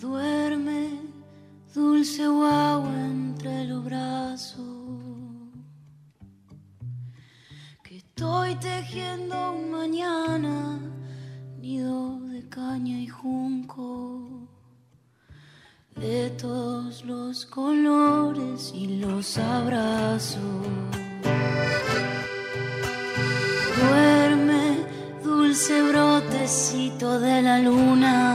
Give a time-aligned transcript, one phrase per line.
[0.00, 0.90] Duerme,
[1.74, 4.64] dulce guagua entre los brazos.
[7.82, 10.78] Que estoy tejiendo un mañana,
[11.60, 14.48] nido de caña y junco.
[15.96, 20.38] De todos los colores y los abrazos.
[23.76, 24.76] Duerme,
[25.24, 28.27] dulce brotecito de la luna.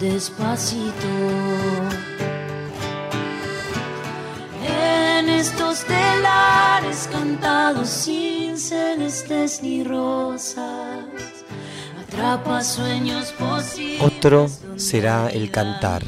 [0.00, 1.06] Despacito.
[4.66, 11.04] En estos telares cantados sin celestes ni rosas,
[12.00, 14.02] atrapa sueños posibles.
[14.02, 16.02] Otro será el cantar,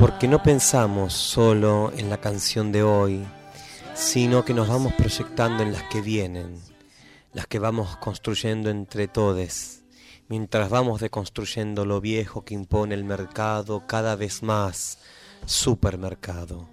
[0.00, 3.24] porque no pensamos solo en la canción de hoy,
[3.94, 6.56] sino que nos vamos proyectando en las que vienen,
[7.32, 9.81] las que vamos construyendo entre todos,
[10.32, 14.98] mientras vamos deconstruyendo lo viejo que impone el mercado cada vez más
[15.44, 16.70] supermercado.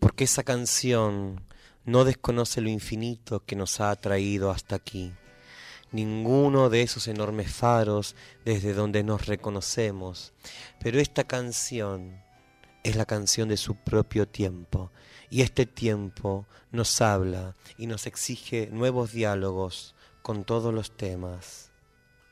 [0.00, 1.44] Porque esa canción
[1.84, 5.12] no desconoce lo infinito que nos ha traído hasta aquí.
[5.92, 8.16] Ninguno de esos enormes faros
[8.46, 10.32] desde donde nos reconocemos.
[10.80, 12.22] Pero esta canción
[12.84, 14.92] es la canción de su propio tiempo.
[15.28, 21.67] Y este tiempo nos habla y nos exige nuevos diálogos con todos los temas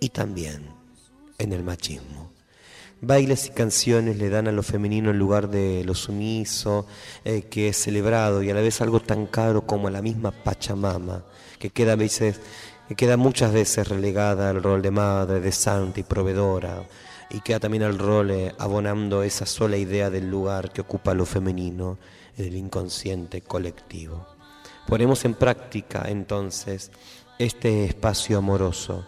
[0.00, 0.68] y también
[1.38, 2.32] en el machismo.
[3.00, 6.86] Bailes y canciones le dan a lo femenino el lugar de lo sumiso,
[7.24, 11.24] eh, que es celebrado y a la vez algo tan caro como la misma Pachamama,
[11.58, 12.40] que queda, a veces,
[12.88, 16.84] que queda muchas veces relegada al rol de madre, de santa y proveedora,
[17.28, 21.26] y queda también al rol eh, abonando esa sola idea del lugar que ocupa lo
[21.26, 21.98] femenino
[22.38, 24.26] en el inconsciente colectivo.
[24.86, 26.90] Ponemos en práctica entonces
[27.38, 29.04] este espacio amoroso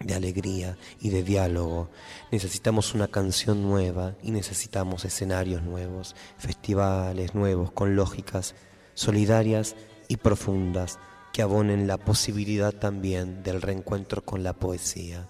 [0.00, 1.88] de alegría y de diálogo.
[2.30, 8.54] Necesitamos una canción nueva y necesitamos escenarios nuevos, festivales nuevos con lógicas
[8.94, 9.76] solidarias
[10.08, 10.98] y profundas
[11.32, 15.28] que abonen la posibilidad también del reencuentro con la poesía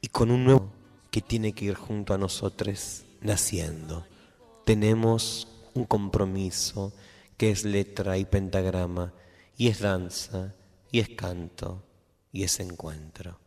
[0.00, 0.70] y con un nuevo
[1.10, 4.06] que tiene que ir junto a nosotros naciendo.
[4.64, 6.92] Tenemos un compromiso
[7.36, 9.12] que es letra y pentagrama
[9.56, 10.54] y es danza
[10.92, 11.82] y es canto
[12.32, 13.38] y es encuentro.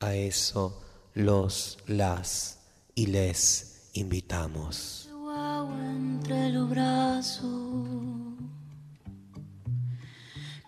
[0.00, 0.82] A eso
[1.14, 2.58] los, las
[2.94, 5.08] y les invitamos.
[5.72, 7.88] entre los brazos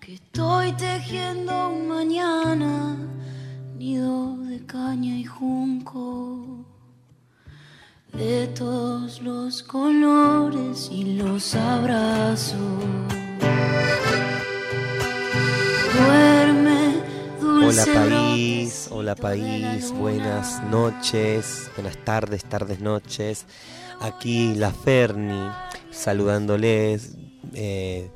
[0.00, 2.96] que estoy tejiendo un mañana
[3.76, 6.64] nido de caña y junco
[8.14, 12.58] de todos los colores y los abrazos
[17.68, 23.44] Hola país, hola país, buenas noches, buenas tardes, tardes, noches.
[24.00, 25.50] Aquí la Ferni
[25.90, 27.18] saludándoles,
[27.52, 28.10] eh,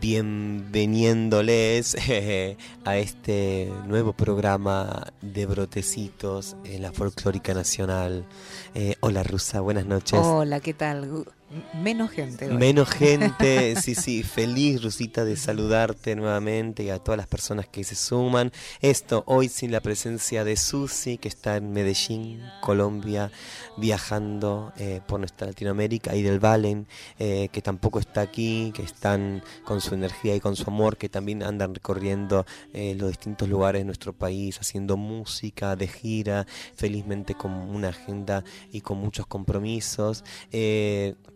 [0.00, 1.94] bienveniéndoles
[2.84, 8.26] a este nuevo programa de brotecitos en la folclórica nacional.
[8.74, 10.18] Eh, hola Rusa, buenas noches.
[10.20, 11.24] Hola, ¿qué tal?
[11.72, 12.46] Menos gente.
[12.48, 17.84] Menos gente, sí, sí, feliz Rusita de saludarte nuevamente y a todas las personas que
[17.84, 18.52] se suman.
[18.82, 23.30] Esto hoy sin la presencia de Susi, que está en Medellín, Colombia,
[23.78, 26.86] viajando eh, por nuestra Latinoamérica, y del Valen,
[27.18, 31.08] eh, que tampoco está aquí, que están con su energía y con su amor, que
[31.08, 37.34] también andan recorriendo eh, los distintos lugares de nuestro país, haciendo música de gira, felizmente
[37.34, 40.24] con una agenda y con muchos compromisos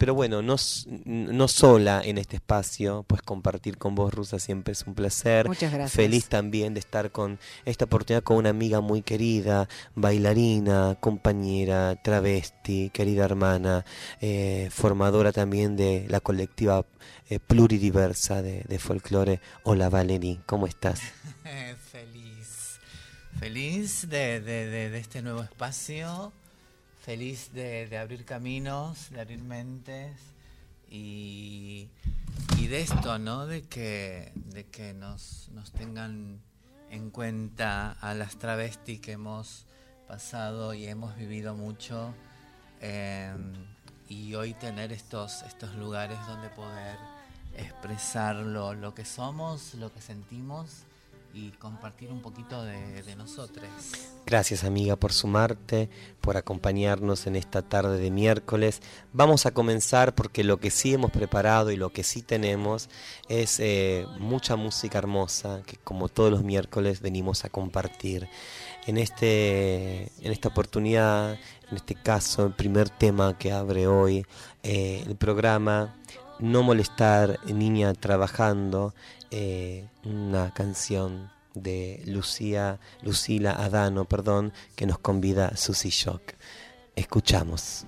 [0.03, 0.57] pero bueno, no,
[1.05, 5.47] no sola en este espacio, pues compartir con vos, Rusa, siempre es un placer.
[5.47, 5.93] Muchas gracias.
[5.93, 12.91] Feliz también de estar con esta oportunidad con una amiga muy querida, bailarina, compañera, travesti,
[12.91, 13.85] querida hermana,
[14.21, 16.85] eh, formadora también de la colectiva
[17.31, 19.41] eh, pluridiversa de, de folclore.
[19.63, 21.01] Hola Valerie, ¿cómo estás?
[21.93, 22.81] Feliz.
[23.39, 26.33] Feliz de, de, de este nuevo espacio
[27.03, 30.17] feliz de, abrir caminos, de abrir mentes
[30.89, 31.89] y,
[32.57, 33.47] de esto, ¿no?
[33.47, 36.41] De que, de que nos, nos tengan
[36.91, 39.67] en cuenta a las travestis que hemos
[40.07, 42.15] pasado y hemos vivido mucho
[42.81, 43.53] em,
[44.09, 46.97] y hoy tener estos, estos lugares donde poder
[47.57, 50.85] expresar lo que somos, lo que sentimos
[51.35, 53.67] y compartir un poquito de, de nosotros.
[54.27, 55.91] Gracias amiga por sumarte,
[56.21, 58.81] por acompañarnos en esta tarde de miércoles.
[59.13, 62.89] Vamos a comenzar porque lo que sí hemos preparado y lo que sí tenemos
[63.29, 68.29] es eh, mucha música hermosa que como todos los miércoles venimos a compartir.
[68.87, 71.39] En, este, en esta oportunidad,
[71.71, 74.27] en este caso, el primer tema que abre hoy
[74.63, 75.95] eh, el programa
[76.39, 78.95] no molestar niña trabajando
[79.33, 86.23] eh, una canción de Lucía, Lucila Adano, perdón, que nos convida Susy Shock.
[86.95, 87.87] Escuchamos.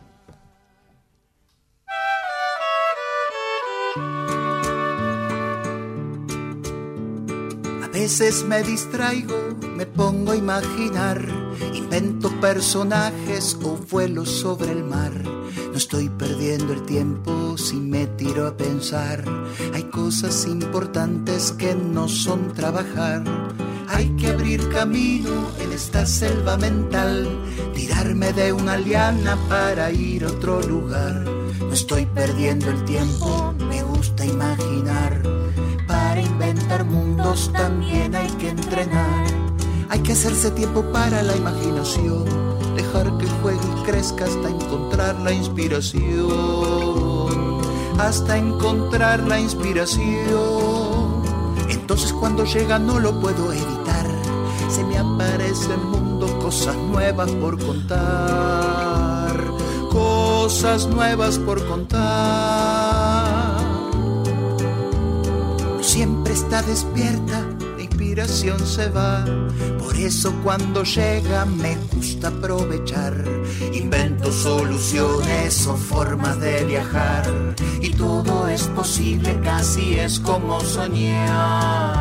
[8.04, 11.26] Veces me distraigo, me pongo a imaginar,
[11.72, 15.34] invento personajes o vuelo sobre el mar
[15.74, 19.24] no estoy perdiendo el tiempo si me tiro a pensar.
[19.72, 23.24] Hay cosas importantes que no son trabajar.
[23.88, 27.28] Hay que abrir camino en esta selva mental,
[27.74, 31.24] tirarme de una liana para ir a otro lugar.
[31.58, 34.83] No estoy perdiendo el tiempo, me gusta imaginar.
[40.14, 42.24] Hacerse tiempo para la imaginación
[42.76, 46.00] dejar que juegue y crezca hasta encontrar la inspiración,
[47.98, 51.24] hasta encontrar la inspiración.
[51.68, 54.06] Entonces cuando llega no lo puedo evitar,
[54.70, 59.36] se me aparece el mundo, cosas nuevas por contar,
[59.90, 63.58] cosas nuevas por contar.
[65.80, 67.53] Siempre está despierta
[68.22, 69.24] se va.
[69.78, 73.12] Por eso cuando llega me gusta aprovechar.
[73.72, 77.24] Invento soluciones o formas de viajar.
[77.80, 81.93] Y todo es posible, casi es como soñar.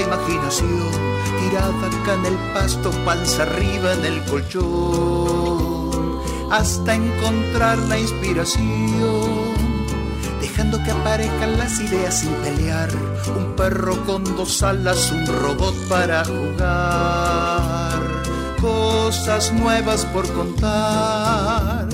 [0.00, 0.90] Imaginación,
[1.40, 5.90] tirada acá en el pasto, panza arriba en el colchón,
[6.50, 9.54] hasta encontrar la inspiración,
[10.40, 12.90] dejando que aparezcan las ideas sin pelear,
[13.36, 18.00] un perro con dos alas, un robot para jugar,
[18.60, 21.88] cosas nuevas por contar,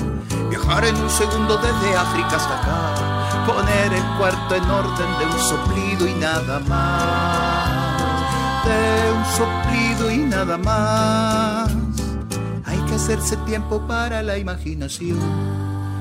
[0.49, 3.17] viajar en un segundo desde África hasta acá
[3.47, 7.06] poner el cuarto en orden de un soplido y nada más,
[9.16, 11.70] un soplido y nada más.
[12.64, 15.18] Hay que hacerse tiempo para la imaginación,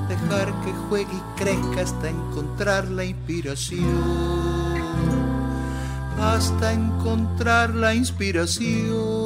[0.07, 3.85] dejar que juegue y crezca hasta encontrar la inspiración,
[6.19, 9.24] hasta encontrar la inspiración.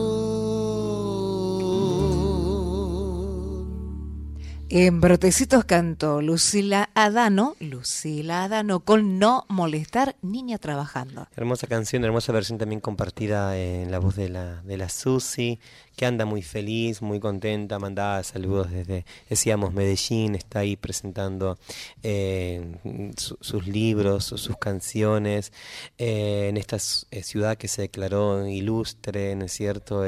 [4.72, 11.28] En Brotecitos cantó Lucila Adano, Lucila Adano, con No Molestar Niña Trabajando.
[11.36, 15.60] Hermosa canción, hermosa versión también compartida en la voz de la, de la Susi,
[16.00, 21.58] que anda muy feliz, muy contenta, mandaba saludos desde, decíamos, Medellín, está ahí presentando
[22.04, 22.78] eh,
[23.18, 25.52] sus libros, sus canciones,
[25.98, 30.06] eh, en esta eh, ciudad que se declaró ilustre, ¿no es cierto?,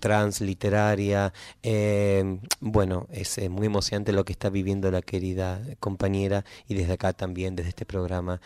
[0.00, 1.34] transliteraria.
[2.60, 7.56] bueno, es muy emocionante lo que está viviendo la querida compañera y desde acá también,
[7.56, 8.40] desde este programa,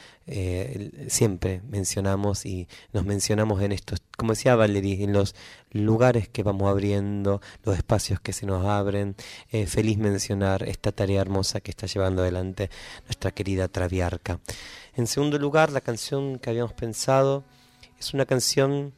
[1.07, 5.37] siempre mencionamos y nos mencionamos en estos, como decía Valerie, en los
[5.73, 9.17] lugares que vamos abriendo, los espacios que se nos abren.
[9.51, 12.71] Eh, feliz mencionar esta tarea hermosa que está llevando adelante
[13.05, 14.41] nuestra querida Traviarca.
[14.95, 17.45] En segundo lugar, la canción que habíamos pensado
[17.99, 18.93] es una canción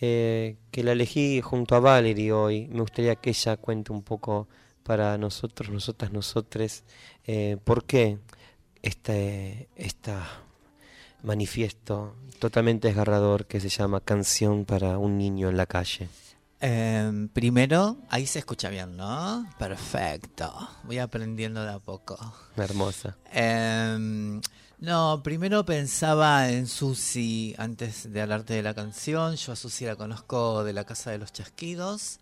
[0.00, 2.68] eh, que la elegí junto a Valerie hoy.
[2.68, 4.48] Me gustaría que ella cuente un poco
[4.82, 6.84] para nosotros, nosotras, nosotres,
[7.26, 8.18] eh, por qué
[8.82, 10.45] este, esta
[11.22, 16.08] manifiesto totalmente desgarrador que se llama Canción para un niño en la calle.
[16.60, 19.46] Em, primero, ahí se escucha bien, ¿no?
[19.58, 20.52] Perfecto.
[20.84, 22.18] Voy aprendiendo de a poco.
[22.56, 23.16] Hermosa.
[23.32, 24.40] Em,
[24.78, 29.36] no, primero pensaba en Susi antes de hablarte de la canción.
[29.36, 32.20] Yo a Susi la conozco de la Casa de los Chasquidos.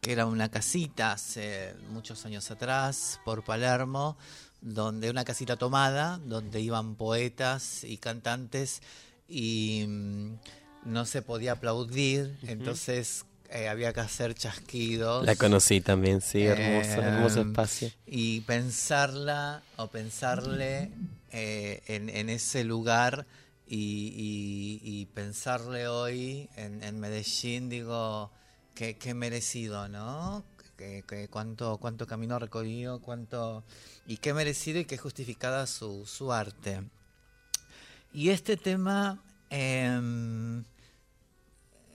[0.00, 4.16] que era una casita hace muchos años atrás por Palermo,
[4.60, 8.82] donde una casita tomada, donde iban poetas y cantantes
[9.28, 10.32] y mm,
[10.84, 15.24] no se podía aplaudir, entonces eh, había que hacer chasquidos.
[15.26, 17.90] La conocí también, sí, hermoso, Eh, hermoso espacio.
[18.06, 20.90] Y pensarla o pensarle
[21.32, 23.26] eh, en, en ese lugar
[23.66, 28.30] y, y- y pensarle hoy en, en Medellín, digo,
[28.74, 30.44] qué merecido, ¿no?
[31.30, 33.64] Cuánto, cuánto camino recorrido, cuánto...
[34.06, 36.82] Y qué merecido y qué justificada su, su arte.
[38.12, 39.22] Y este tema...
[39.50, 40.64] em,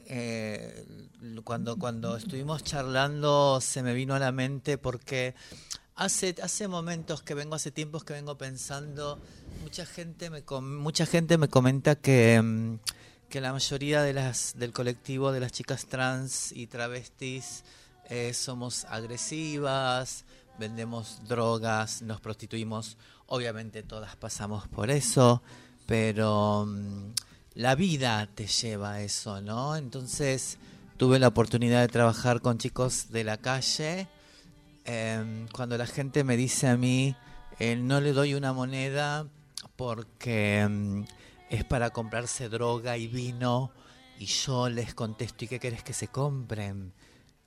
[0.08, 0.86] eh,
[1.44, 5.34] cuando, cuando estuvimos charlando se me vino a la mente porque
[5.96, 9.20] hace, hace momentos que vengo, hace tiempos que vengo pensando,
[9.62, 12.76] mucha gente me, mucha gente me comenta que, mm,
[13.30, 17.64] que la mayoría de las, del colectivo de las chicas trans y travestis
[18.10, 20.26] eh, somos agresivas,
[20.60, 22.98] vendemos drogas, nos prostituimos,
[23.28, 25.42] obviamente todas pasamos por eso,
[25.86, 27.12] pero mm,
[27.56, 29.76] la vida te lleva a eso, ¿no?
[29.76, 30.58] Entonces
[30.98, 34.08] tuve la oportunidad de trabajar con chicos de la calle.
[34.86, 37.16] em, cuando la gente me dice a mí,
[37.60, 39.26] eh, no le doy una moneda
[39.76, 41.06] porque em,
[41.50, 43.72] es para comprarse droga y vino,
[44.20, 46.94] y yo les contesto, ¿y qué querés que se compren?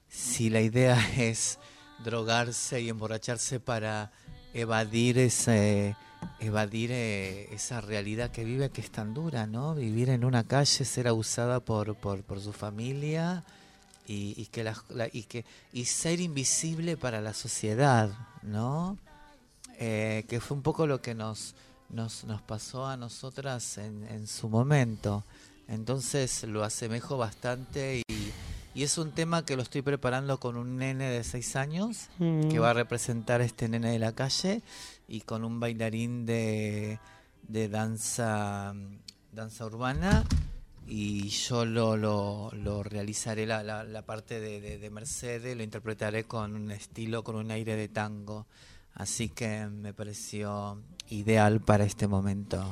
[0.08, 1.58] Si la idea es
[2.04, 4.10] drogarse y emborracharse para
[4.54, 5.96] evadir ese
[6.40, 9.74] evadir eh, esa realidad que vive que es tan dura, ¿no?
[9.74, 13.44] Vivir en una calle, ser abusada por, por, su familia
[14.06, 18.10] y, y que la- y que y ser invisible para la sociedad,
[18.42, 18.98] ¿no?
[19.78, 21.54] Eh, que fue un poco lo que nos
[21.88, 25.24] nos, nos pasó a nosotras en, en su momento.
[25.68, 28.07] Entonces lo asemejo bastante y,
[28.78, 32.60] y es un tema que lo estoy preparando con un nene de seis años que
[32.60, 34.62] va a representar a este nene de la calle
[35.08, 37.00] y con un bailarín de,
[37.42, 38.72] de danza
[39.32, 40.24] danza urbana
[40.86, 45.64] y yo lo, lo, lo realizaré la, la, la parte de, de, de Mercedes, lo
[45.64, 48.46] interpretaré con un estilo, con un aire de tango.
[48.94, 50.80] Así que me pareció
[51.10, 52.64] ideal para este momento.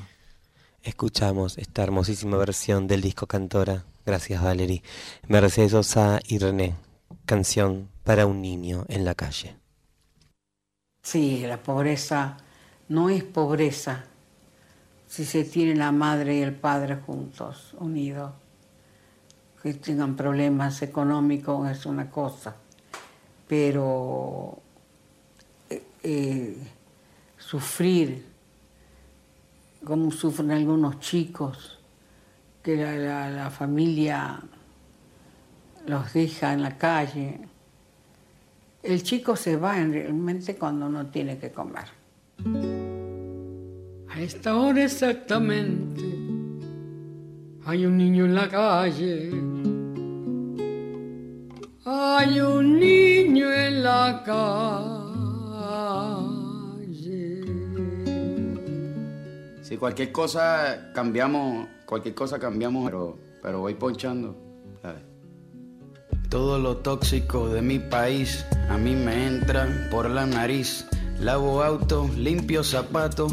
[0.87, 3.83] Escuchamos esta hermosísima versión del disco Cantora.
[4.07, 4.85] Gracias, Valerie.
[5.27, 6.77] Mercedes Sosa y René.
[7.25, 9.57] Canción para un niño en la calle.
[11.03, 12.37] Sí, la pobreza
[12.89, 14.05] no es pobreza
[15.09, 18.31] si se tiene la madre y el padre juntos, unidos.
[19.61, 22.55] Que tengan problemas económicos es una cosa,
[23.49, 24.63] pero
[25.69, 26.57] eh, eh,
[27.37, 28.36] sufrir
[29.87, 31.79] como sufren algunos chicos,
[32.63, 34.41] que la, la- familia
[35.87, 37.39] los deja en la calle,
[38.83, 41.85] el chico se va en- realmente cuando no tiene que comer.
[44.09, 46.03] A esta hora exactamente
[47.65, 49.31] hay un niño en la calle.
[51.89, 54.96] Hay un niño en la calle.
[59.67, 64.37] Si cualquier cosa cambiamos, cualquier cosa cambiamos, pero, pero voy ponchando.
[66.29, 70.87] Todo lo tóxico de mi país a mí me entra por la nariz.
[71.19, 73.33] Lavo auto, limpio zapatos,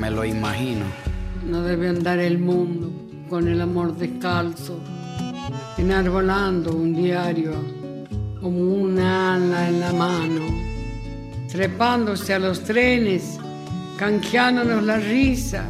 [0.00, 0.86] me lo imagino.
[1.46, 2.90] No debe andar el mundo
[3.28, 4.80] con el amor descalzo,
[5.76, 7.52] enarbolando un diario
[8.40, 10.40] como una ala en la mano,
[11.52, 13.38] trepándose a los trenes,
[13.98, 15.66] canjeándonos la risa,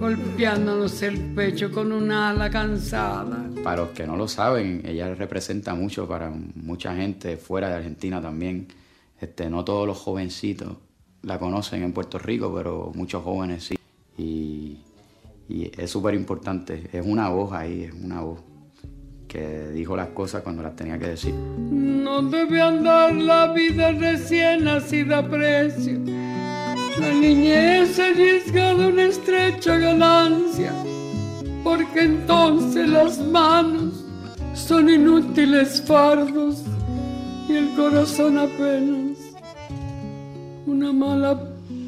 [0.00, 3.48] golpeándonos el pecho con una ala cansada.
[3.62, 8.20] Para los que no lo saben, ella representa mucho para mucha gente fuera de Argentina
[8.20, 8.66] también.
[9.20, 10.76] Este, no todos los jovencitos
[11.24, 13.78] la conocen en Puerto Rico, pero muchos jóvenes sí.
[14.16, 14.78] Y,
[15.48, 16.88] y es súper importante.
[16.92, 18.40] Es una voz ahí, es una voz
[19.26, 21.34] que dijo las cosas cuando las tenía que decir.
[21.34, 25.98] No debe andar la vida recién nacida a precio.
[27.00, 30.72] La niñez arriesga de una estrecha ganancia,
[31.64, 34.04] porque entonces las manos
[34.54, 36.62] son inútiles fardos
[37.48, 39.13] y el corazón apenas
[40.84, 41.53] una mala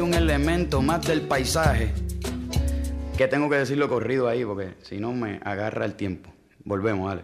[0.00, 1.92] un elemento más del paisaje.
[3.16, 6.30] Que tengo que decirlo corrido ahí porque si no me agarra el tiempo.
[6.64, 7.22] Volvemos, dale.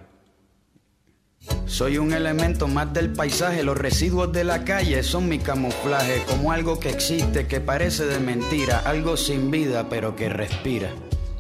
[1.66, 6.52] Soy un elemento más del paisaje, los residuos de la calle son mi camuflaje, como
[6.52, 10.90] algo que existe, que parece de mentira, algo sin vida pero que respira.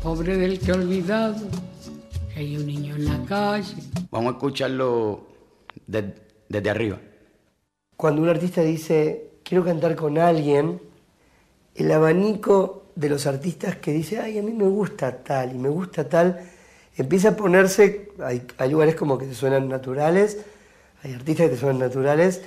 [0.02, 1.48] Pobre del que olvidado
[2.32, 3.74] que hay un niño en la calle.
[4.10, 5.26] Vamos a escucharlo
[5.86, 7.00] desde arriba.
[7.96, 10.80] Cuando un artista dice, quiero cantar con alguien,
[11.76, 15.68] el abanico de los artistas que dice, ay, a mí me gusta tal y me
[15.68, 16.40] gusta tal,
[16.96, 20.38] empieza a ponerse, hay, lugares como que te suenan naturales,
[21.02, 22.42] hay artistas que te suenan naturales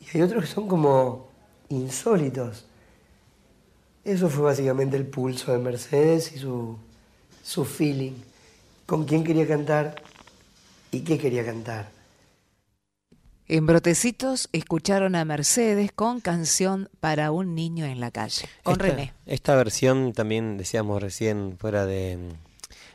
[0.00, 1.28] y hay otros que son como
[1.68, 2.64] insólitos.
[4.04, 6.76] Eso fue básicamente el pulso de Mercedes y su,
[7.42, 8.14] su feeling,
[8.86, 9.94] con quién quería cantar
[10.90, 11.91] y qué quería cantar.
[13.52, 19.12] En Brotecitos escucharon a Mercedes con canción para un niño en la calle, con René.
[19.26, 22.16] Esta versión también decíamos recién fuera de,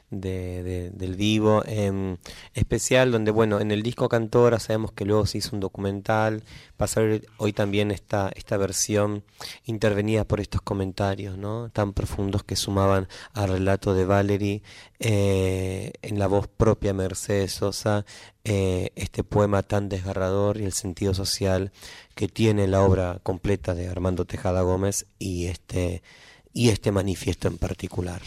[0.10, 2.18] de, del vivo em,
[2.54, 6.44] especial donde bueno en el disco Cantora sabemos que luego se hizo un documental
[6.78, 9.24] pasar hoy también esta esta versión
[9.66, 14.64] intervenida por estos comentarios no tan profundos que sumaban al relato de Valerie
[15.00, 18.06] eh, en la voz propia Mercedes Sosa
[18.46, 21.74] eh, este poema tan desgarrador y el sentido social
[22.16, 26.02] que tiene la obra completa de Armando Tejada Gómez y este
[26.54, 28.22] y este manifiesto en particular.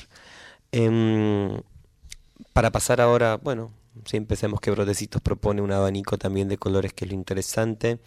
[0.73, 1.61] Em,
[2.53, 3.73] para pasar ahora, bueno,
[4.05, 7.99] si empecemos que Brodecitos propone un abanico también de colores que es lo interesante.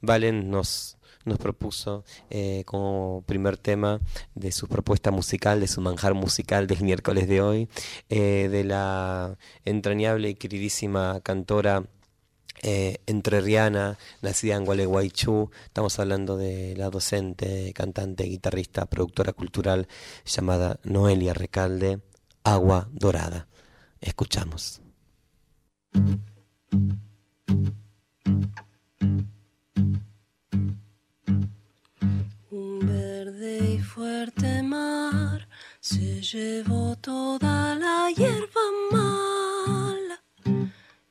[0.00, 4.00] Valen nos, nos propuso eh, como primer tema
[4.34, 7.68] de su propuesta musical, de su manjar musical del miércoles de hoy,
[8.08, 11.84] eh, de la entrañable y queridísima cantora
[12.62, 15.50] eh, entrerriana, nacida en Gualeguaychú.
[15.64, 19.88] Estamos hablando de la docente, cantante, guitarrista, productora cultural
[20.26, 22.00] llamada Noelia Recalde,
[22.44, 23.49] Agua Dorada.
[24.00, 24.80] Escuchamos.
[32.50, 35.46] Un verde y fuerte mar
[35.80, 38.60] se llevó toda la hierba
[38.90, 40.22] mala,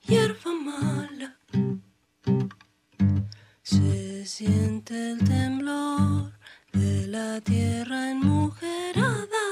[0.05, 1.37] hierba mala.
[3.61, 6.33] Se siente el temblor
[6.73, 9.48] de la tierra enmujerada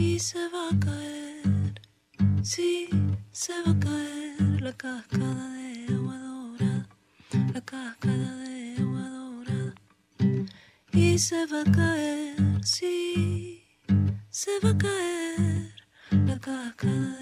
[0.00, 1.74] y se va a caer,
[2.42, 2.88] sí,
[3.32, 6.88] se va a caer la cascada de agua dorada,
[7.52, 9.74] la cascada de agua dorada.
[10.92, 13.62] Y se va a caer, sí,
[14.30, 15.74] se va a caer
[16.10, 17.19] la cascada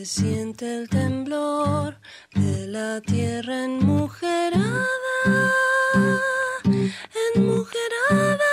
[0.00, 2.00] Se siente el temblor
[2.34, 4.64] de la tierra enmujerada,
[7.34, 8.46] enmujerada,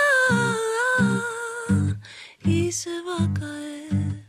[2.44, 4.26] y se va a caer,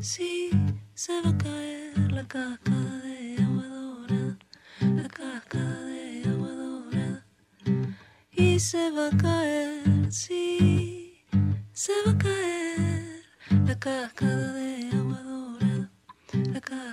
[0.00, 0.48] sí,
[0.94, 4.38] se va a caer la cascada de agua dorada,
[4.80, 7.26] la cascada de agua dorada,
[8.32, 11.26] y se va a caer, sí,
[11.74, 13.22] se va a caer
[13.66, 15.03] la cascada de agua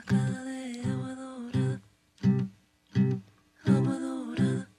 [0.02, 1.82] cascada de agua dorada,
[3.66, 4.70] agua dorada.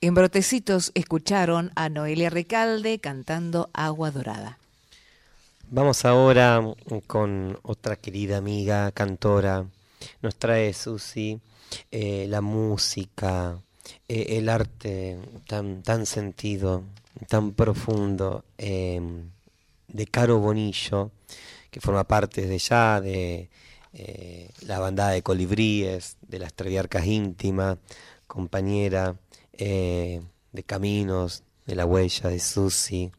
[0.00, 4.58] En Brotecitos escucharon a Noelia Recalde cantando Agua Dorada.
[5.68, 6.62] Vamos ahora
[7.06, 9.66] con otra querida amiga cantora.
[10.22, 11.40] Nos trae Susi
[11.90, 13.58] eh, la música,
[14.06, 16.84] eh, el arte tan, tan sentido,
[17.28, 19.00] tan profundo eh,
[19.88, 21.10] de Caro Bonillo,
[21.70, 23.48] que forma parte desde ya de
[23.92, 27.78] eh, la bandada de colibríes, de las Treviarcas íntimas,
[28.26, 29.16] compañera
[29.52, 30.20] eh,
[30.52, 33.10] de caminos, de la huella de Susi,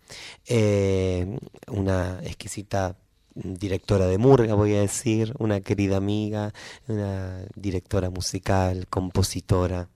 [0.45, 2.95] eh, una exquisita
[3.35, 6.53] directora de Murga, voy a decir, una querida amiga,
[6.87, 9.89] una directora musical, compositora.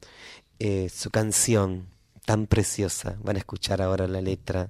[0.93, 1.87] Su canción
[2.25, 4.69] tan preciosa, van a escuchar ahora la letra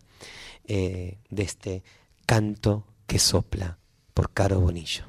[0.73, 1.83] eh, de este
[2.25, 3.77] canto que sopla
[4.13, 5.03] por Caro Bonillo.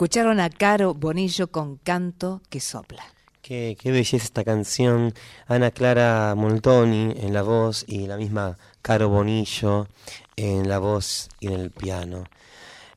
[0.00, 3.04] Escucharon a Caro Bonillo con Canto que sopla.
[3.42, 5.12] Qué, qué belleza esta canción.
[5.46, 9.88] Ana Clara Moltoni en la voz y la misma Caro Bonillo
[10.36, 12.24] en la voz y en el piano.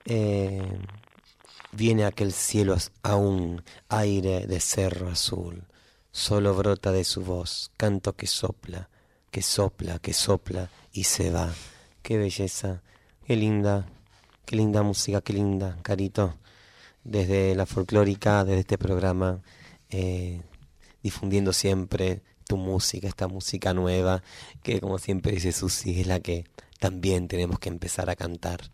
[0.05, 0.63] Eh,
[1.73, 5.65] viene aquel cielo aún, aire de cerro azul.
[6.13, 8.87] Solo brota de su voz, canto que sopla,
[9.29, 11.53] que sopla, que sopla y se va.
[12.01, 12.81] Qué belleza,
[13.27, 13.89] qué linda,
[14.45, 16.37] qué linda música, qué linda, Carito.
[17.03, 19.41] Desde la folclórica, desde este programa,
[19.89, 20.41] eh,
[21.01, 24.23] difundiendo siempre tu música, esta música nueva,
[24.63, 26.45] que como siempre dice Susi, es la que
[26.79, 28.71] también tenemos que empezar a cantar.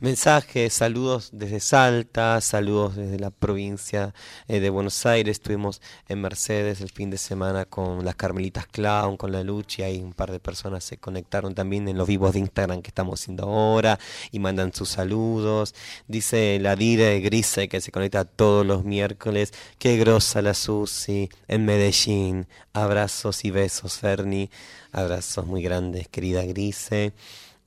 [0.00, 4.14] Mensajes, saludos desde Salta, saludos desde la provincia
[4.48, 5.36] eh, de Buenos Aires.
[5.36, 9.98] Estuvimos en Mercedes el fin de semana con las Carmelitas Clown, con la Lucha, y
[10.00, 13.44] un par de personas se conectaron también en los vivos de Instagram que estamos haciendo
[13.44, 13.98] ahora
[14.32, 15.74] y mandan sus saludos.
[16.08, 19.52] Dice la Dire Grise que se conecta todos los miércoles.
[19.78, 22.46] Qué grosa la Susi en Medellín.
[22.72, 24.50] Abrazos y besos, Ferni.
[24.92, 27.12] Abrazos muy grandes, querida Grise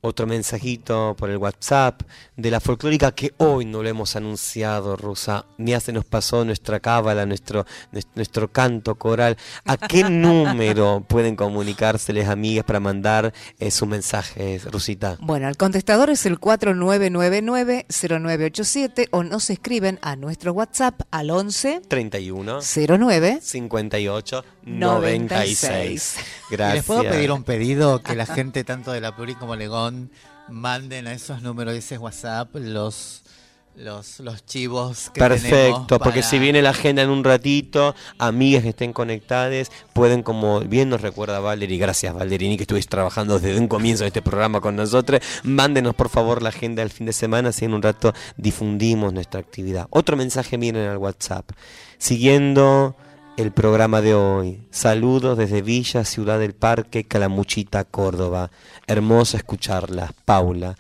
[0.05, 2.01] otro mensajito por el WhatsApp
[2.35, 5.45] de la folclórica que hoy no lo hemos anunciado, Rosa.
[5.57, 7.65] Ya se nos pasó nuestra cábala, nuestro,
[8.13, 9.37] nuestro canto coral.
[9.65, 15.15] ¿A qué número pueden comunicárseles, amigas, para mandar eh, sus mensajes, Rosita?
[15.21, 22.59] Bueno, el contestador es el 4999-0987 o nos escriben a nuestro WhatsApp al 11 31
[22.61, 26.17] 09 58 96.
[26.49, 26.75] Gracias.
[26.75, 29.92] les puedo pedir un pedido que la gente tanto de la Pluri como Legón
[30.49, 33.23] manden a esos números, ese WhatsApp, los
[33.75, 38.69] los, los chivos que Perfecto, porque si viene la agenda en un ratito, amigas que
[38.69, 43.67] estén conectadas, pueden, como bien nos recuerda Valerie, gracias Valerini que estuviste trabajando desde un
[43.67, 47.51] comienzo de este programa con nosotros, mándenos por favor la agenda del fin de semana,
[47.51, 49.87] si en un rato difundimos nuestra actividad.
[49.89, 51.49] Otro mensaje miren al WhatsApp,
[51.97, 52.95] siguiendo
[53.37, 54.67] el programa de hoy.
[54.69, 58.51] Saludos desde Villa Ciudad del Parque, Calamuchita, Córdoba.
[58.85, 60.75] Hermoso escucharla, Paula.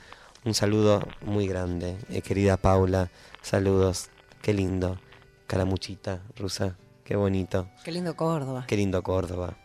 [0.45, 3.09] Un saludo muy grande, eh, querida Paula.
[3.41, 4.09] Saludos,
[4.41, 4.99] qué lindo.
[5.47, 7.69] Calamuchita, Rusa, qué bonito.
[7.83, 8.65] Qué lindo Córdoba.
[8.67, 9.57] Qué lindo Córdoba.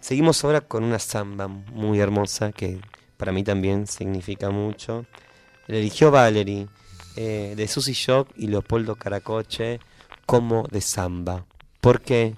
[0.00, 2.80] Seguimos ahora con una samba muy hermosa que
[3.16, 5.06] para mí también significa mucho.
[5.66, 6.68] La eligió Valerie,
[7.16, 9.80] eh, de Susy Shock y Leopoldo Caracoche,
[10.26, 11.46] como de samba.
[11.82, 12.36] ¿Por qué,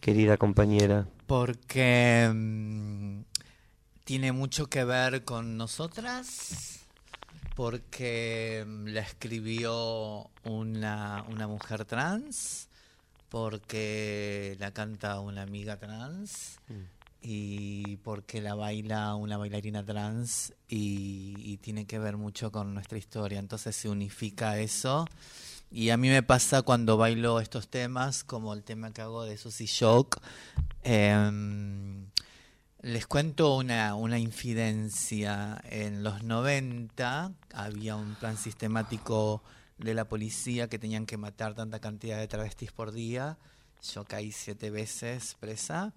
[0.00, 1.08] querida compañera?
[1.26, 3.22] Porque mm,
[4.04, 6.86] tiene mucho que ver con nosotras,
[7.56, 12.68] porque mm, la escribió una, una mujer trans,
[13.30, 16.60] porque la canta una amiga trans.
[16.68, 16.84] Mm.
[17.20, 22.98] y porque la baila una bailarina trans y, y, tiene que ver mucho con nuestra
[22.98, 23.40] historia.
[23.40, 25.04] Entonces se unifica eso
[25.70, 29.36] y a mí me pasa cuando bailo estos temas, como el tema que hago de
[29.36, 30.20] Susy Shock.
[30.82, 32.06] Em,
[32.82, 35.60] les cuento una, una infidencia.
[35.70, 39.42] En los 90 había un plan sistemático
[39.78, 43.38] de la policía que tenían que matar tanta cantidad de travestis por día.
[43.94, 45.92] Yo caí siete veces presa.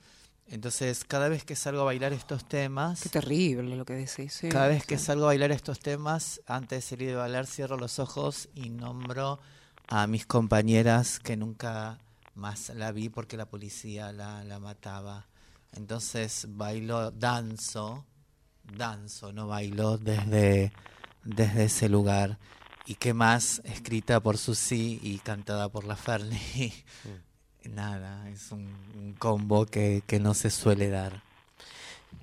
[0.49, 3.01] Entonces, cada vez que salgo a bailar estos temas...
[3.01, 4.39] Qué terrible lo que decís.
[4.49, 7.99] cada vez que salgo a bailar estos temas, antes de salir de bailar, cierro los
[7.99, 9.39] ojos y nombro
[9.87, 11.99] a mis compañeras que nunca
[12.35, 15.27] más la vi porque la policía la, la mataba.
[15.73, 18.05] Entonces bailo, danzo,
[18.63, 20.71] danzo, no bailo desde,
[21.23, 22.37] desde ese lugar.
[22.85, 26.73] Y qué más, escrita por Susi y cantada por la Fernie.
[27.03, 27.75] Mm.
[27.75, 31.21] Nada, es un, un combo que, que no se suele dar.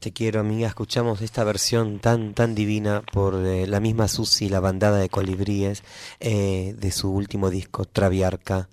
[0.00, 0.68] Te quiero, amiga.
[0.68, 5.82] Escuchamos esta versión tan, tan divina por eh, la misma Susi, la bandada de colibríes,
[6.20, 8.68] eh, de su último disco, Traviarca,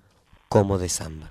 [0.48, 1.30] como de samba.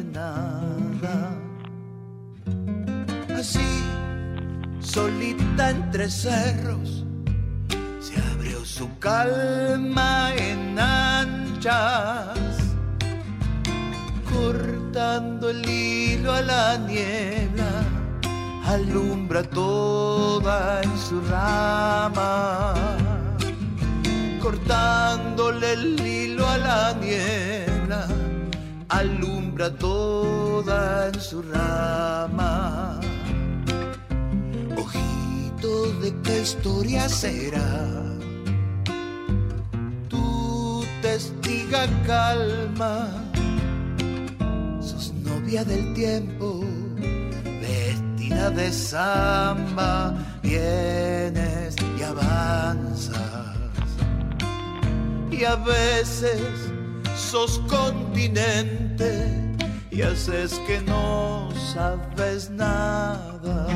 [4.93, 7.05] solita entre cerros,
[8.01, 12.37] se abrió su calma en anchas
[14.33, 17.71] cortando el hilo a la niebla,
[18.65, 22.73] alumbra toda en su rama,
[24.41, 28.07] cortándole el hilo a la niebla,
[28.89, 33.00] alumbra toda en su rama.
[35.71, 38.03] De qué historia será,
[40.09, 40.17] te
[41.01, 43.07] testiga calma,
[44.81, 46.59] sos novia del tiempo,
[47.61, 53.55] vestida de samba, vienes y avanzas.
[55.31, 56.41] Y a veces
[57.15, 59.55] sos continente
[59.89, 63.67] y haces que no sabes nada.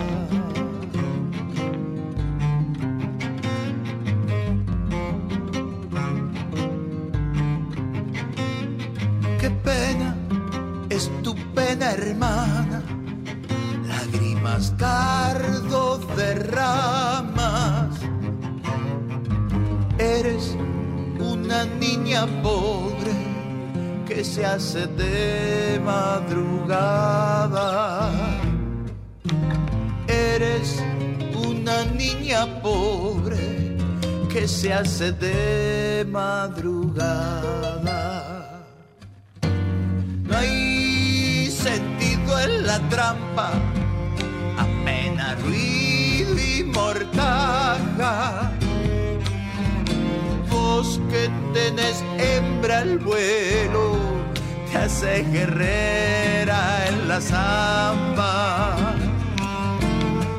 [11.92, 12.82] Hermana,
[13.88, 17.96] lágrimas cardo derramas.
[19.98, 20.56] Eres
[21.20, 23.14] una niña pobre
[24.08, 27.62] que se hace de madrugada.
[30.08, 30.82] Eres
[31.36, 33.78] una niña pobre
[34.32, 37.85] que se hace de madrugada.
[42.90, 43.52] Trampa,
[44.58, 48.52] apenas ruido y mortaja.
[50.50, 53.98] Vos que tenés hembra el vuelo,
[54.72, 58.76] te hace guerrera en la zamba.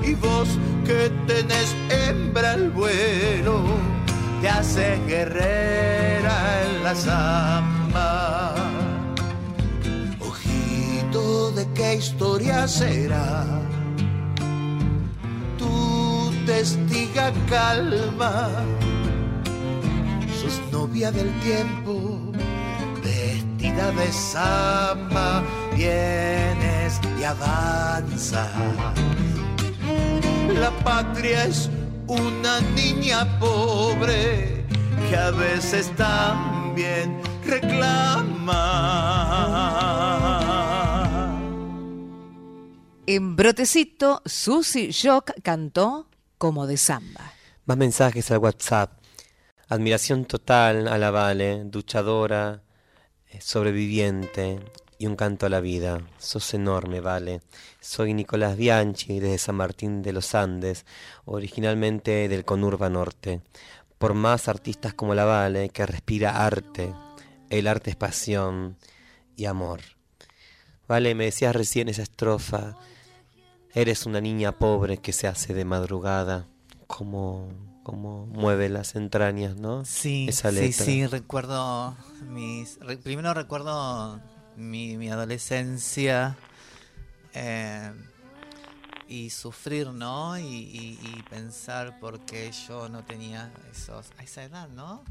[0.02, 0.48] Y vos
[0.84, 3.62] que tenés hembra el vuelo,
[4.40, 7.75] te hace guerrera en la zamba.
[11.76, 13.44] Qué historia será,
[15.58, 18.48] tu testiga calma
[20.40, 22.32] sos novia del tiempo,
[23.04, 25.42] vestida de samba,
[25.74, 28.50] vienes y avanzas.
[30.60, 31.68] La patria es
[32.06, 34.64] una niña pobre
[35.08, 38.56] que a veces también reclama.
[43.08, 47.32] En Brotecito, Susy Shock cantó como de samba.
[47.64, 48.98] Más mensajes al WhatsApp.
[49.68, 52.64] Admiración total a la Vale, duchadora,
[53.28, 54.58] eh, sobreviviente
[54.98, 56.00] y un canto a la vida.
[56.18, 57.42] Sos enorme, Vale.
[57.80, 60.84] Soy Nicolás Bianchi desde San Martín de los Andes,
[61.26, 63.40] originalmente del Conurba Norte.
[63.98, 66.92] Por más artistas como la Vale, que respira arte.
[67.50, 68.76] El arte es pasión
[69.36, 69.80] y amor.
[70.88, 72.76] Vale, me decías recién esa estrofa.
[73.76, 76.46] Eres una niña pobre que se hace de madrugada.
[76.86, 77.48] Como
[77.82, 79.84] cómo mueve las entrañas, ¿no?
[79.84, 81.94] Sí, Esa sí, sí, recuerdo
[82.28, 82.80] mis...
[82.80, 84.18] re- primero recuerdo
[84.56, 86.36] mi, mi adolescencia
[87.34, 87.92] eh,
[89.08, 90.36] y sufrir, ¿no?
[90.38, 94.06] Y, y- y pensar por qué yo no tenía esos...
[94.18, 95.04] A esa edad, ¿no?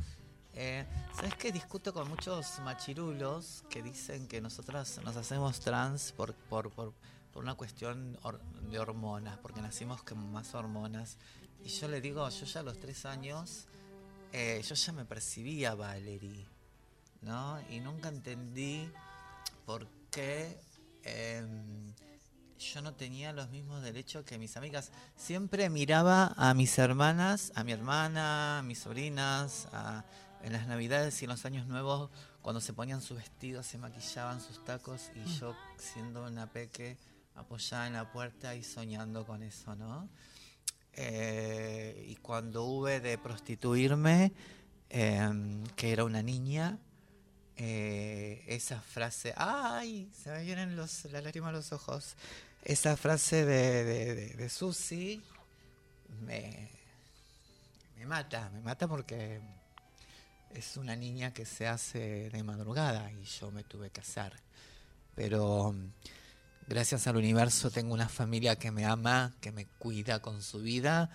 [0.53, 1.51] Eh, ¿Sabes qué?
[1.51, 6.93] Discuto con muchos machirulos que dicen que nosotras nos hacemos trans por, por, por,
[7.35, 8.17] por una cuestión
[8.71, 11.17] de hormonas, porque nacimos con más hormonas.
[11.65, 13.65] Y yo le digo, yo ya a los tres años,
[14.31, 16.47] eh, yo ya me percibía Valerie,
[17.23, 17.59] ¿no?
[17.69, 18.89] Y nunca entendí
[19.65, 20.57] por qué
[21.03, 21.93] em,
[22.57, 24.93] yo no tenía los mismos derechos que mis amigas.
[25.17, 30.05] Siempre miraba a mis hermanas, a mi hermana, a mis sobrinas, a-
[30.41, 32.09] en las navidades y en los años nuevos,
[32.41, 36.97] cuando se ponían sus vestidos, se maquillaban sus tacos y yo siendo una peque
[37.35, 40.09] apoyada en la puerta y soñando con eso, ¿no?
[40.93, 44.31] Eh, y cuando hube de prostituirme,
[44.89, 46.79] em, que era una niña,
[47.57, 50.09] eh, esa frase, ¡ay!
[50.13, 52.15] Se me vienen los, la lágrima a los ojos.
[52.63, 55.21] Esa frase de, de, de, Susi
[56.21, 56.69] me,
[57.97, 59.41] me mata, me mata porque
[60.53, 64.33] es una niña que se hace de madrugada y yo me tuve que hacer.
[65.13, 65.75] Pero
[66.67, 71.09] gracias al universo tengo una familia que me ama, que me cuida con su vida.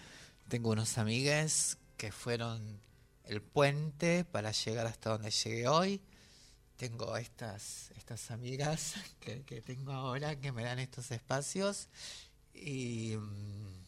[0.49, 2.81] Tengo unos amigues que fueron
[3.25, 6.01] el puente para llegar hasta donde llegué hoy.
[6.77, 11.89] Tengo estas, estas amigas que, que tengo ahora que me dan estos espacios.
[12.55, 13.81] Y, mm,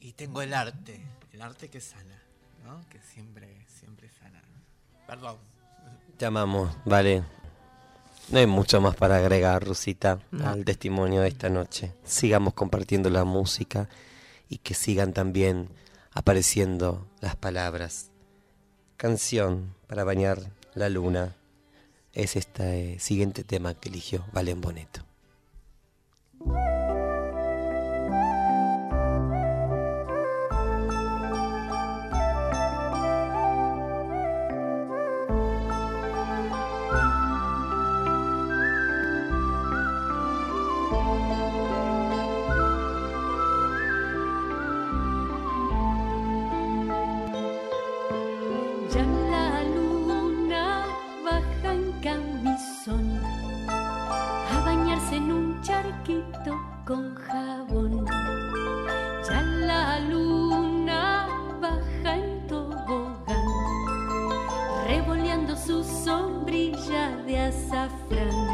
[0.00, 1.00] y tengo el arte,
[1.32, 2.20] el arte que sana,
[2.64, 2.84] ¿no?
[2.88, 4.42] Que siempre, siempre sana.
[5.06, 5.38] Perdón.
[6.16, 7.22] Te amamos, vale.
[8.30, 10.48] No hay mucho más para agregar, Rusita, No.
[10.48, 11.92] al testimonio de esta noche.
[12.04, 13.88] Sigamos compartiendo la música
[14.48, 15.68] y que sigan también
[16.12, 18.10] apareciendo las palabras.
[18.96, 20.38] Canción para bañar
[20.74, 21.34] la luna
[22.12, 25.00] es este siguiente tema que eligió Valen Boneto.
[67.50, 68.49] saffron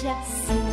[0.00, 0.67] ella sí.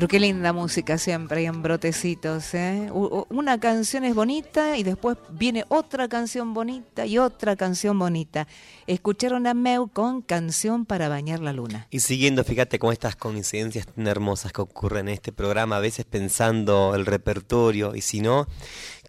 [0.00, 2.88] Pero qué linda música siempre hay en brotecitos, ¿eh?
[3.28, 8.48] Una canción es bonita y después viene otra canción bonita y otra canción bonita.
[8.86, 11.86] Escucharon a Meu con Canción para bañar la luna.
[11.90, 16.06] Y siguiendo, fíjate con estas coincidencias tan hermosas que ocurren en este programa, a veces
[16.06, 18.46] pensando el repertorio y si no,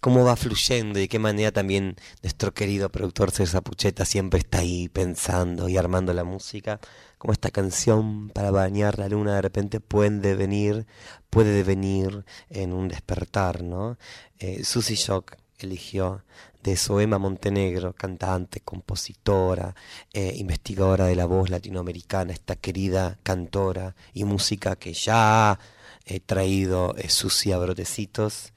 [0.02, 4.58] cómo va fluyendo y de qué manera también nuestro querido productor César Pucheta siempre está
[4.58, 6.80] ahí pensando y armando la música,
[7.22, 10.88] como esta canción para bañar la luna de repente puede devenir,
[11.30, 13.96] puede devenir en un despertar, ¿no?
[14.40, 16.24] Eh, Susy Shock eligió
[16.64, 19.76] de Soema Montenegro, cantante, compositora,
[20.12, 25.58] eh, investigadora de la voz latinoamericana, esta querida cantora y música que ya ha
[26.06, 28.52] eh, traído eh, Susi a brotecitos,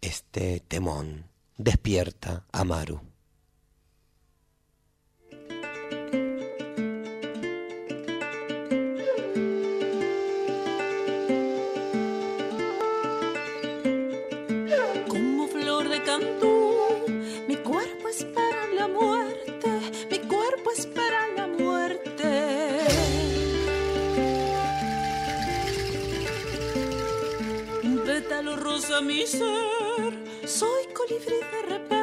[0.00, 1.26] este temón,
[1.56, 3.05] despierta Amaru.
[29.02, 30.14] Mi ser,
[30.46, 31.95] soy colibrí de repente,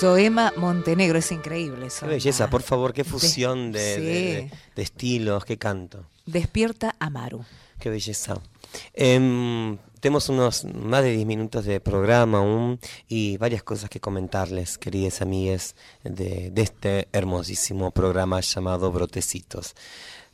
[0.00, 1.88] Soema Montenegro, es increíble.
[2.00, 4.00] Qué belleza, por favor, qué fusión de, sí.
[4.00, 6.06] de- de- de estilos, qué canto.
[6.24, 7.44] Despierta Amaru.
[7.78, 8.40] Qué belleza.
[8.94, 12.78] Em, tenemos unos más de 10 minutos de programa aún
[13.08, 19.74] y varias cosas que comentarles, queridas amigas, de, de este hermosísimo programa llamado Brotecitos.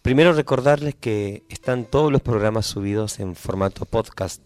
[0.02, 4.40] Primero recordarles que están todos los programas subidos en formato podcast.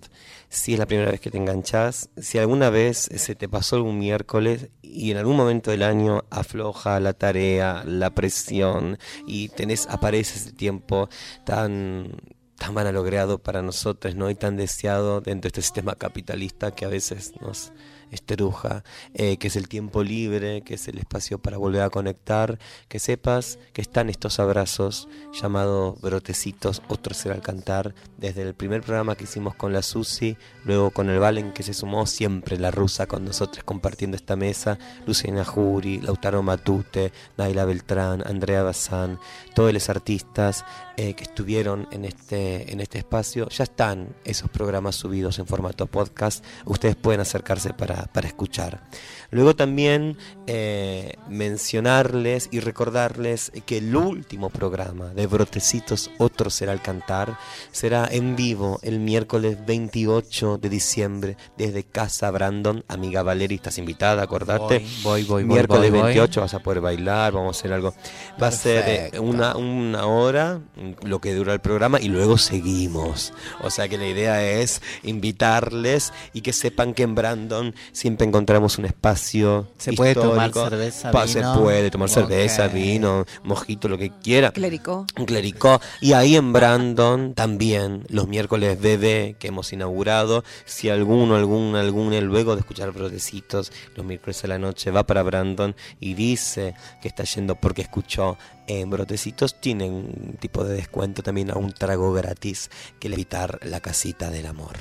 [0.52, 4.00] Si es la primera vez que te enganchás, si alguna vez se te pasó algún
[4.00, 8.98] miércoles y en algún momento del año afloja la tarea, la presión
[9.28, 11.08] y tenés, aparece ese tiempo
[11.46, 12.16] tan
[12.58, 14.28] tan logrado para nosotros, ¿no?
[14.28, 17.72] Y tan deseado dentro de este sistema capitalista que a veces nos
[18.10, 18.84] estruja,
[19.14, 22.58] eh, que es el tiempo libre, que es el espacio para volver a conectar,
[22.88, 28.82] que sepas que están estos abrazos llamados brotecitos, otro será al cantar, desde el primer
[28.82, 32.70] programa que hicimos con la Susi, luego con el Valen que se sumó siempre la
[32.70, 39.18] rusa con nosotros compartiendo esta mesa, Luciana Juri, Lautaro Matute, Naila Beltrán, Andrea Bazán,
[39.54, 40.64] todos los artistas
[41.02, 45.86] eh, que estuvieron en este, en este espacio, ya están esos programas subidos en formato
[45.86, 48.82] podcast, ustedes pueden acercarse para, para escuchar.
[49.30, 56.82] Luego también eh, mencionarles y recordarles que el último programa de Brotecitos, Otro será al
[56.82, 57.38] cantar,
[57.72, 62.84] será en vivo el miércoles 28 de diciembre desde Casa Brandon.
[62.88, 64.84] Amiga Valeria, estás invitada, acordate.
[65.02, 66.08] Voy, voy, voy, Miércoles voy, voy.
[66.08, 67.94] 28 vas a poder bailar, vamos a hacer algo.
[68.42, 70.60] Va a ser eh, una, una hora,
[71.02, 73.32] lo que dura el programa, y luego seguimos.
[73.62, 78.78] O sea que la idea es invitarles y que sepan que en Brandon siempre encontramos
[78.78, 79.68] un espacio.
[79.78, 81.60] ¿Se puede tomar cerveza, Pa- Se vino?
[81.60, 84.50] puede tomar cerveza, vino, mojito, lo que quiera.
[84.52, 85.06] Clérico.
[85.16, 85.80] Un clericó.
[86.00, 90.44] Y ahí en Brandon también, los miércoles bebé que hemos inaugurado.
[90.64, 95.22] Si alguno, algún, algún, luego de escuchar Brotecitos, los miércoles a la noche va para
[95.22, 98.36] Brandon y dice que está yendo porque escuchó
[98.78, 103.58] en Brotecitos, tienen un tipo de descuento también a un trago gratis que le evitar
[103.62, 104.76] la casita del amor.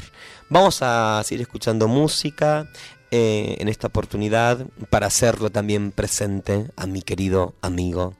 [0.49, 2.69] Vamos a seguir escuchando música.
[3.11, 8.13] eh, en esta oportunidad para hacerlo también presente a mi querido amigo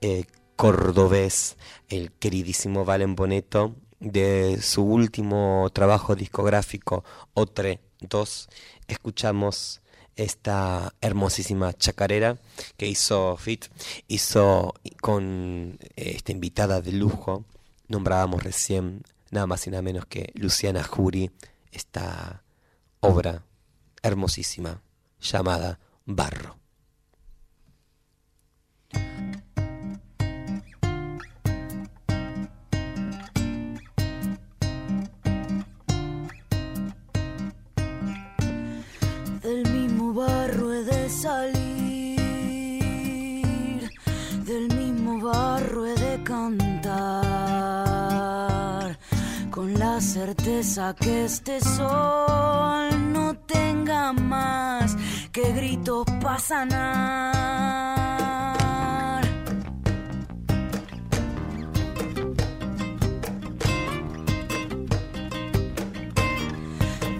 [0.00, 0.24] eh,
[0.56, 1.56] cordobés,
[1.88, 8.48] el queridísimo Valen Boneto, de su último trabajo discográfico, Otre 2,
[8.88, 9.80] escuchamos
[10.16, 12.38] esta hermosísima chacarera
[12.76, 13.66] que hizo Fit,
[14.08, 17.44] hizo con eh, esta invitada de lujo,
[17.88, 21.30] nombrábamos recién nada más y nada menos que Luciana Jury,
[21.72, 22.42] esta
[23.00, 23.44] obra
[24.02, 24.82] hermosísima
[25.20, 26.64] llamada Barro.
[40.14, 42.20] Barro he de salir,
[44.46, 46.94] del mismo barro he de cantar,
[49.50, 54.96] con la certeza que este sol no tenga más
[55.32, 57.34] que gritos para sanar.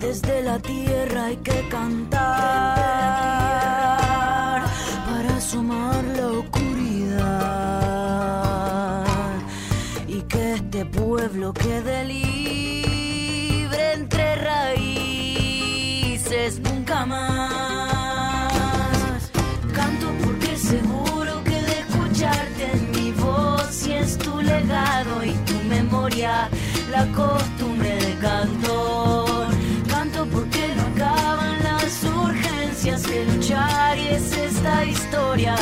[0.00, 2.73] Desde la tierra hay que cantar
[11.16, 15.78] pueblo quede libre entre raíces
[16.58, 18.50] nunca más.
[19.72, 25.54] Canto porque seguro que de escucharte en mi voz y es tu legado y tu
[25.68, 26.48] memoria
[26.90, 29.46] la costumbre de cantor.
[29.88, 35.54] Canto porque no acaban las urgencias que luchar y es esta historia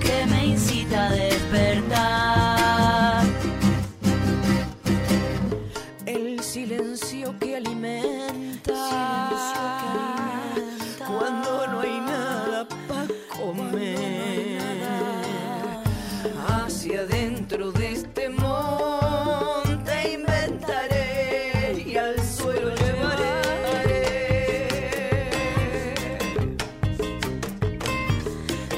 [0.00, 2.53] que me incita a despertar.
[7.54, 8.74] Que alimenta,
[11.06, 14.58] cuando no hay nada para comer.
[16.48, 23.34] Hacia adentro de este monte inventaré y al suelo llevaré.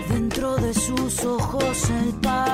[0.08, 2.45] Dentro de sus ojos el pan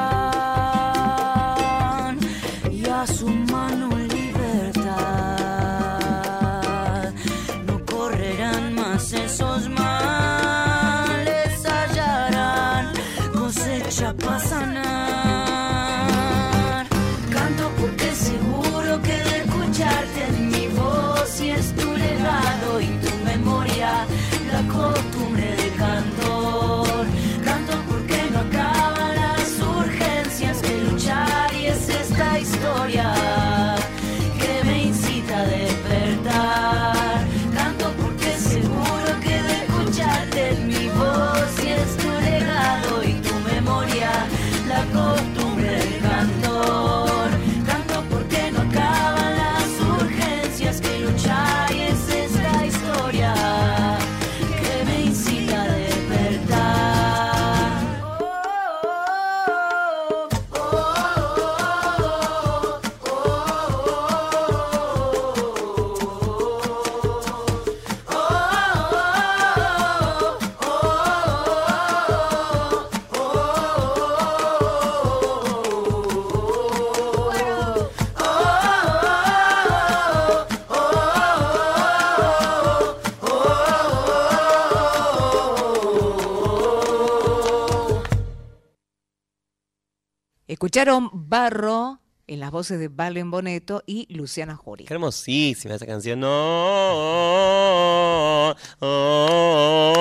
[90.74, 94.86] Escucharon Barro en las voces de Valen Boneto y Luciana Jury.
[94.86, 96.20] Qué hermosísima esa canción.
[96.20, 96.28] No.
[96.30, 99.92] oh, oh,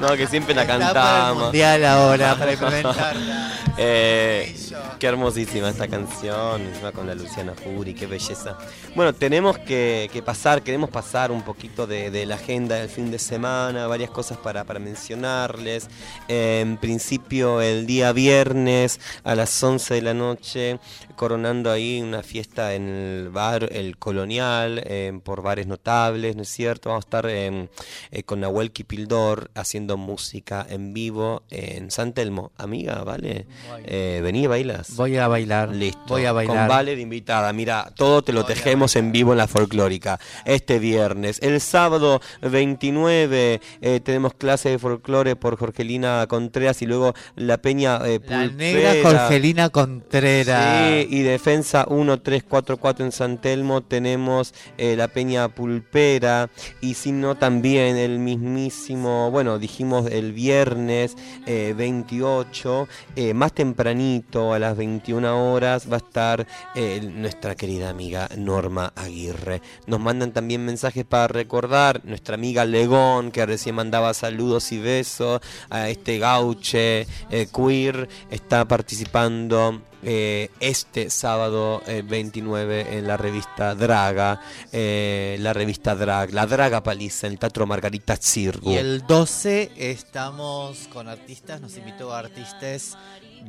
[0.01, 1.43] No, que siempre la Está para el cantamos.
[1.45, 3.53] mundial ahora, para implementarla.
[3.79, 4.53] Eh,
[4.99, 8.57] qué hermosísima esta canción, encima con la Luciana Jury, qué belleza.
[8.95, 13.11] Bueno, tenemos que, que pasar, queremos pasar un poquito de, de la agenda del fin
[13.11, 15.89] de semana, varias cosas para, para mencionarles.
[16.29, 20.79] Eh, en principio, el día viernes a las 11 de la noche,
[21.17, 26.49] coronando ahí una fiesta en el bar El Colonial, eh, por bares notables, ¿no es
[26.49, 26.91] cierto?
[26.91, 27.69] Vamos a estar eh,
[28.11, 32.53] eh, con Nahuel Kipildor haciendo música en vivo en San Telmo.
[32.57, 33.47] Amiga, ¿vale?
[33.85, 34.94] Eh, vení, bailas.
[34.97, 35.71] Voy a bailar.
[35.71, 36.01] Listo.
[36.09, 36.57] Voy a bailar.
[36.57, 37.53] Con Vale de invitada.
[37.53, 40.19] Mira, todo te lo tejemos en vivo en la folclórica.
[40.45, 41.39] Este viernes.
[41.43, 48.01] El sábado 29 eh, tenemos clase de folclore por Jorgelina Contreras y luego la Peña
[48.05, 49.19] eh, La negra Pulpera.
[49.21, 50.89] Jorgelina Contreras.
[50.89, 57.37] Sí, y Defensa 1344 en San Telmo tenemos eh, la Peña Pulpera y si no
[57.37, 61.17] también el mismísimo, bueno, dijimos el viernes
[61.47, 67.91] eh, 28, eh, más tempranito a las 21 horas va a estar eh, nuestra querida
[67.91, 69.63] amiga Norma Aguirre.
[69.87, 75.41] Nos mandan también mensajes para recordar nuestra amiga Legón que recién mandaba saludos y besos
[75.71, 83.75] a este gauche eh, queer, está participando eh, este sábado eh, 29 en la revista
[83.75, 84.41] Draga,
[84.73, 88.71] eh, la revista Drag, la Draga Paliza, en el Teatro Margarita Cirgo.
[88.71, 92.97] Y el 12 estamos con artistas, nos invitó a artistas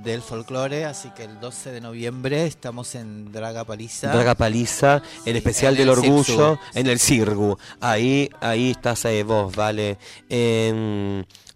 [0.03, 4.11] del folclore, así que el 12 de noviembre estamos en Draga Paliza.
[4.11, 7.57] Draga Paliza, el especial del el orgullo en el Cirgu.
[7.79, 9.97] Ahí, ahí estás eh, vos, vale.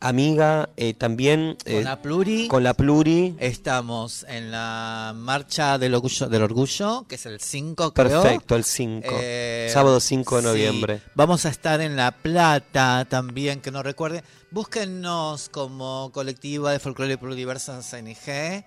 [0.01, 3.35] Amiga, eh, también eh, Con la Pluri con la Pluri.
[3.39, 8.21] estamos en la marcha del orgullo, del orgullo que es el 5, creo.
[8.21, 9.07] Perfecto, el 5.
[9.19, 10.47] Eh, sábado 5 de sí.
[10.47, 11.01] noviembre.
[11.15, 14.23] Vamos a estar en La Plata también, que no recuerde.
[14.51, 18.63] Búsquennos como colectiva de folclore pluriversas NG.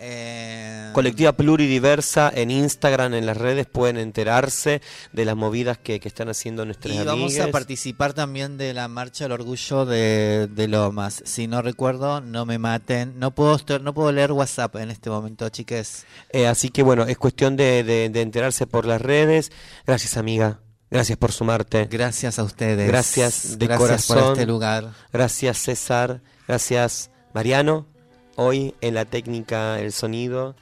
[0.00, 4.80] Eh, Colectiva Pluridiversa en Instagram, en las redes, pueden enterarse
[5.12, 8.88] de las movidas que, que están haciendo nuestras Y vamos a participar también de la
[8.88, 11.22] marcha del orgullo de, de Lomas.
[11.26, 13.18] Si no recuerdo, no me maten.
[13.18, 16.06] No puedo no puedo leer WhatsApp en este momento, chiques.
[16.30, 19.50] Eh, así que bueno, es cuestión de, de- de enterarse por las redes.
[19.86, 20.60] Gracias, amiga.
[20.90, 21.86] Gracias por sumarte.
[21.90, 22.88] Gracias a ustedes.
[22.88, 24.32] Gracias de Gracias por corazón.
[24.34, 24.92] este lugar.
[25.12, 26.22] Gracias, César.
[26.46, 27.86] Gracias, Mariano.
[28.40, 30.54] Hoy en la técnica, el sonido.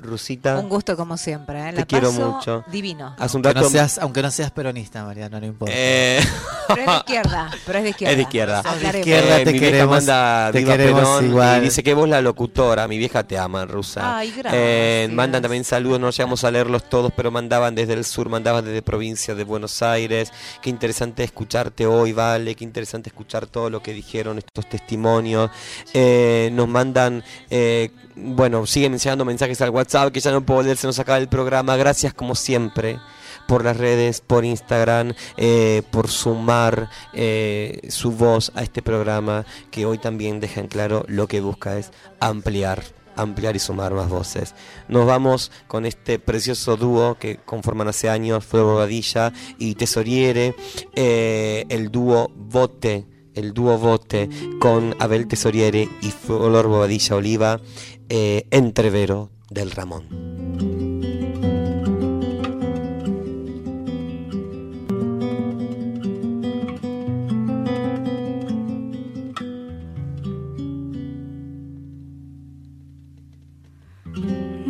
[0.00, 0.58] Rusita.
[0.58, 1.68] Un gusto como siempre.
[1.68, 1.72] ¿eh?
[1.74, 2.64] Te quiero paso mucho.
[2.70, 3.14] Divino.
[3.18, 3.60] Hace un Aunque rato.
[3.66, 5.74] no, seas, aunque no seas peronista, Mariano, no importa.
[5.76, 6.20] Eh,
[6.68, 7.50] Pero es de izquierda.
[7.66, 8.10] Pero es de izquierda.
[8.12, 8.62] Es de izquierda.
[8.62, 9.40] Sos de izquierda.
[9.40, 11.60] Eh, te mi vieja queremos- manda te queremos Perón igual.
[11.60, 14.18] y dice que vos la locutora, mi vieja te ama, Rusa.
[14.18, 14.52] Ay, gracias.
[14.56, 18.64] Eh, mandan también saludos, no llegamos a leerlos todos, pero mandaban desde el sur, mandaban
[18.64, 20.32] desde provincia de Buenos Aires.
[20.62, 25.50] Qué interesante escucharte hoy, Vale, qué interesante escuchar todo lo que dijeron estos testimonios.
[25.92, 30.76] Eh, nos mandan, eh, bueno, siguen mencionando mensajes al WhatsApp que ya no puedo leer,
[30.76, 31.76] se nos acaba el programa.
[31.76, 33.00] Gracias como siempre
[33.48, 39.86] por las redes, por Instagram, eh, por sumar eh, su voz a este programa que
[39.86, 42.84] hoy también deja en claro lo que busca es ampliar
[43.16, 44.54] ampliar y sumar más voces.
[44.88, 50.54] Nos vamos con este precioso dúo que conforman hace años Flor Bobadilla y Tesoriere,
[50.94, 54.30] eh, el dúo Bote, el dúo Bote
[54.60, 57.60] con Abel Tesoriere y Flor Bobadilla Oliva,
[58.08, 60.04] eh, Entrevero del Ramón.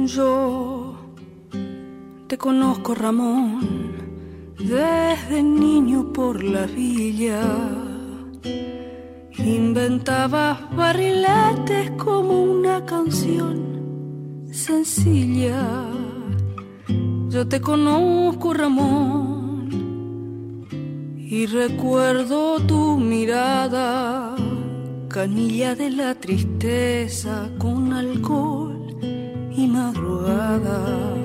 [0.06, 0.96] Yo
[2.26, 3.94] te conozco, Ramón,
[4.58, 7.42] desde niño por la villa.
[9.38, 13.69] Inventabas barriletes como una canción
[14.60, 15.88] sencilla.
[17.28, 19.68] Yo te conozco, Ramón,
[21.16, 24.36] y recuerdo tu mirada,
[25.08, 28.96] canilla de la tristeza con alcohol
[29.56, 31.16] y madrugada.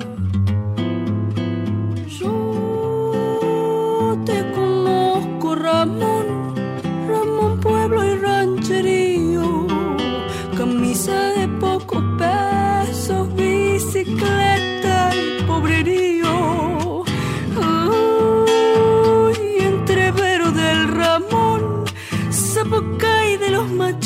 [2.18, 6.05] Yo te conozco, Ramón.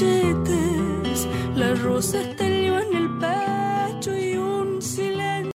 [0.00, 2.39] cachetes, las rosas